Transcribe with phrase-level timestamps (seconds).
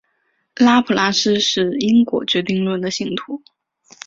[0.55, 3.43] 拉普拉斯是因果决定论的信徒。